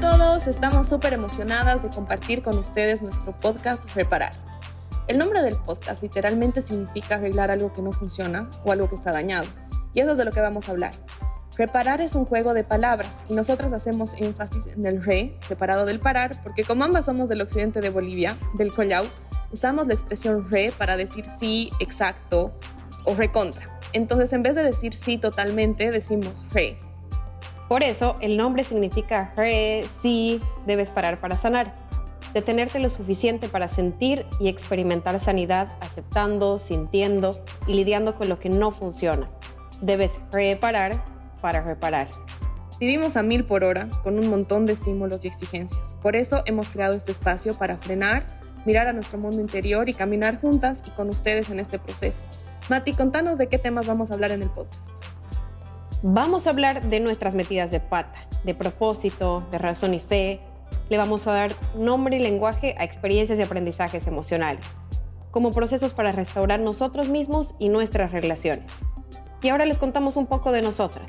todos, 0.00 0.46
estamos 0.46 0.88
súper 0.88 1.12
emocionadas 1.12 1.82
de 1.82 1.90
compartir 1.90 2.42
con 2.42 2.56
ustedes 2.56 3.02
nuestro 3.02 3.38
podcast 3.38 3.94
Reparar. 3.94 4.32
El 5.08 5.18
nombre 5.18 5.42
del 5.42 5.56
podcast 5.56 6.02
literalmente 6.02 6.62
significa 6.62 7.16
arreglar 7.16 7.50
algo 7.50 7.74
que 7.74 7.82
no 7.82 7.92
funciona 7.92 8.48
o 8.64 8.72
algo 8.72 8.88
que 8.88 8.94
está 8.94 9.12
dañado. 9.12 9.46
Y 9.92 10.00
eso 10.00 10.12
es 10.12 10.18
de 10.18 10.24
lo 10.24 10.30
que 10.30 10.40
vamos 10.40 10.68
a 10.68 10.72
hablar. 10.72 10.92
Reparar 11.58 12.00
es 12.00 12.14
un 12.14 12.24
juego 12.24 12.54
de 12.54 12.64
palabras 12.64 13.22
y 13.28 13.34
nosotros 13.34 13.74
hacemos 13.74 14.14
énfasis 14.14 14.68
en 14.68 14.86
el 14.86 15.04
re, 15.04 15.36
separado 15.46 15.84
del 15.84 16.00
parar, 16.00 16.42
porque 16.42 16.64
como 16.64 16.84
ambas 16.84 17.04
somos 17.04 17.28
del 17.28 17.42
occidente 17.42 17.82
de 17.82 17.90
Bolivia, 17.90 18.38
del 18.54 18.72
Collao, 18.72 19.04
usamos 19.52 19.86
la 19.86 19.92
expresión 19.92 20.50
re 20.50 20.72
para 20.78 20.96
decir 20.96 21.26
sí, 21.38 21.70
exacto 21.78 22.52
o 23.04 23.14
recontra. 23.14 23.78
Entonces, 23.92 24.32
en 24.32 24.42
vez 24.42 24.54
de 24.54 24.62
decir 24.62 24.94
sí 24.94 25.18
totalmente, 25.18 25.90
decimos 25.90 26.46
re. 26.52 26.78
Por 27.70 27.84
eso, 27.84 28.16
el 28.20 28.36
nombre 28.36 28.64
significa 28.64 29.32
re, 29.36 29.84
sí, 30.02 30.42
debes 30.66 30.90
parar 30.90 31.20
para 31.20 31.36
sanar. 31.36 31.72
Detenerte 32.34 32.80
lo 32.80 32.90
suficiente 32.90 33.48
para 33.48 33.68
sentir 33.68 34.26
y 34.40 34.48
experimentar 34.48 35.20
sanidad, 35.20 35.68
aceptando, 35.80 36.58
sintiendo 36.58 37.30
y 37.68 37.74
lidiando 37.74 38.16
con 38.16 38.28
lo 38.28 38.40
que 38.40 38.48
no 38.48 38.72
funciona. 38.72 39.30
Debes 39.80 40.18
reparar 40.32 41.00
para 41.40 41.62
reparar. 41.62 42.08
Vivimos 42.80 43.16
a 43.16 43.22
mil 43.22 43.44
por 43.44 43.62
hora, 43.62 43.88
con 44.02 44.18
un 44.18 44.28
montón 44.28 44.66
de 44.66 44.72
estímulos 44.72 45.24
y 45.24 45.28
exigencias. 45.28 45.94
Por 46.02 46.16
eso 46.16 46.42
hemos 46.46 46.70
creado 46.70 46.94
este 46.94 47.12
espacio 47.12 47.54
para 47.54 47.76
frenar, 47.76 48.24
mirar 48.66 48.88
a 48.88 48.92
nuestro 48.92 49.16
mundo 49.16 49.40
interior 49.40 49.88
y 49.88 49.94
caminar 49.94 50.40
juntas 50.40 50.82
y 50.84 50.90
con 50.90 51.08
ustedes 51.08 51.50
en 51.50 51.60
este 51.60 51.78
proceso. 51.78 52.24
Mati, 52.68 52.94
contanos 52.94 53.38
de 53.38 53.46
qué 53.46 53.58
temas 53.58 53.86
vamos 53.86 54.10
a 54.10 54.14
hablar 54.14 54.32
en 54.32 54.42
el 54.42 54.50
podcast. 54.50 54.84
Vamos 56.02 56.46
a 56.46 56.50
hablar 56.50 56.88
de 56.88 56.98
nuestras 56.98 57.34
metidas 57.34 57.70
de 57.70 57.78
pata, 57.78 58.26
de 58.44 58.54
propósito, 58.54 59.46
de 59.50 59.58
razón 59.58 59.92
y 59.92 60.00
fe. 60.00 60.40
Le 60.88 60.96
vamos 60.96 61.26
a 61.26 61.32
dar 61.32 61.52
nombre 61.76 62.16
y 62.16 62.20
lenguaje 62.20 62.74
a 62.78 62.84
experiencias 62.84 63.38
y 63.38 63.42
aprendizajes 63.42 64.06
emocionales, 64.06 64.78
como 65.30 65.50
procesos 65.50 65.92
para 65.92 66.10
restaurar 66.10 66.58
nosotros 66.58 67.10
mismos 67.10 67.54
y 67.58 67.68
nuestras 67.68 68.12
relaciones. 68.12 68.82
Y 69.42 69.50
ahora 69.50 69.66
les 69.66 69.78
contamos 69.78 70.16
un 70.16 70.26
poco 70.26 70.52
de 70.52 70.62
nosotras. 70.62 71.04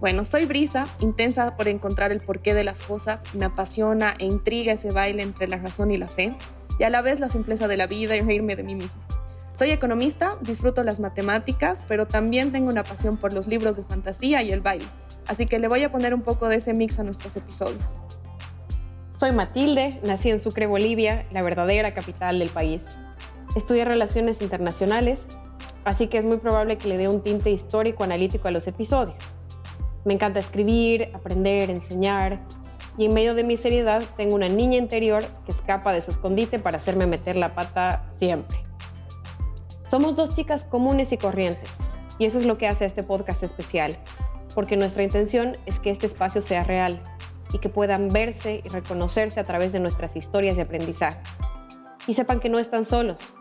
Bueno, 0.00 0.24
soy 0.24 0.44
Brisa, 0.44 0.86
intensa 0.98 1.56
por 1.56 1.68
encontrar 1.68 2.10
el 2.10 2.20
porqué 2.20 2.54
de 2.54 2.64
las 2.64 2.82
cosas, 2.82 3.36
me 3.36 3.44
apasiona 3.44 4.14
e 4.18 4.24
intriga 4.24 4.72
ese 4.72 4.90
baile 4.90 5.22
entre 5.22 5.46
la 5.46 5.58
razón 5.58 5.92
y 5.92 5.96
la 5.96 6.08
fe, 6.08 6.34
y 6.80 6.82
a 6.82 6.90
la 6.90 7.02
vez 7.02 7.20
la 7.20 7.28
simpleza 7.28 7.68
de 7.68 7.76
la 7.76 7.86
vida 7.86 8.16
y 8.16 8.20
reírme 8.20 8.56
de 8.56 8.64
mí 8.64 8.74
misma. 8.74 9.06
Soy 9.54 9.70
economista, 9.72 10.30
disfruto 10.40 10.84
las 10.84 11.00
matemáticas, 11.00 11.82
pero 11.88 12.06
también 12.06 12.52
tengo 12.52 12.68
una 12.68 12.84
pasión 12.84 13.16
por 13.16 13.32
los 13.32 13.48
libros 13.48 13.76
de 13.76 13.82
fantasía 13.82 14.42
y 14.42 14.52
el 14.52 14.60
baile, 14.60 14.86
así 15.26 15.46
que 15.46 15.58
le 15.58 15.68
voy 15.68 15.82
a 15.82 15.90
poner 15.90 16.14
un 16.14 16.22
poco 16.22 16.48
de 16.48 16.56
ese 16.56 16.74
mix 16.74 16.98
a 16.98 17.02
nuestros 17.02 17.36
episodios. 17.36 18.00
Soy 19.16 19.32
Matilde, 19.32 20.00
nací 20.04 20.30
en 20.30 20.38
Sucre, 20.38 20.66
Bolivia, 20.66 21.26
la 21.32 21.42
verdadera 21.42 21.92
capital 21.92 22.38
del 22.38 22.50
país. 22.50 22.84
Estudié 23.56 23.84
Relaciones 23.84 24.40
Internacionales, 24.42 25.26
así 25.84 26.06
que 26.06 26.18
es 26.18 26.24
muy 26.24 26.36
probable 26.36 26.78
que 26.78 26.88
le 26.88 26.98
dé 26.98 27.08
un 27.08 27.22
tinte 27.22 27.50
histórico 27.50 28.04
analítico 28.04 28.46
a 28.46 28.52
los 28.52 28.68
episodios. 28.68 29.36
Me 30.04 30.14
encanta 30.14 30.38
escribir, 30.38 31.10
aprender, 31.14 31.68
enseñar, 31.68 32.38
y 32.96 33.06
en 33.06 33.14
medio 33.14 33.34
de 33.34 33.42
mi 33.42 33.56
seriedad 33.56 34.02
tengo 34.16 34.36
una 34.36 34.48
niña 34.48 34.76
interior 34.78 35.24
que 35.44 35.52
escapa 35.52 35.92
de 35.92 36.02
su 36.02 36.12
escondite 36.12 36.60
para 36.60 36.76
hacerme 36.76 37.06
meter 37.06 37.34
la 37.34 37.54
pata 37.54 38.04
siempre. 38.18 38.67
Somos 39.88 40.16
dos 40.16 40.34
chicas 40.36 40.66
comunes 40.66 41.12
y 41.12 41.16
corrientes, 41.16 41.70
y 42.18 42.26
eso 42.26 42.38
es 42.38 42.44
lo 42.44 42.58
que 42.58 42.68
hace 42.68 42.84
este 42.84 43.02
podcast 43.02 43.42
especial, 43.42 43.96
porque 44.54 44.76
nuestra 44.76 45.02
intención 45.02 45.56
es 45.64 45.80
que 45.80 45.90
este 45.90 46.04
espacio 46.04 46.42
sea 46.42 46.62
real 46.62 47.02
y 47.54 47.58
que 47.58 47.70
puedan 47.70 48.10
verse 48.10 48.60
y 48.62 48.68
reconocerse 48.68 49.40
a 49.40 49.44
través 49.44 49.72
de 49.72 49.80
nuestras 49.80 50.14
historias 50.14 50.56
de 50.56 50.62
aprendizaje. 50.62 51.18
Y 52.06 52.12
sepan 52.12 52.38
que 52.38 52.50
no 52.50 52.58
están 52.58 52.84
solos. 52.84 53.32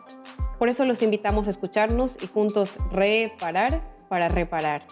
Por 0.57 0.69
eso 0.69 0.85
los 0.85 1.01
invitamos 1.01 1.47
a 1.47 1.49
escucharnos 1.49 2.17
y 2.23 2.27
juntos 2.27 2.79
reparar 2.93 3.81
para 4.07 4.29
reparar. 4.29 4.85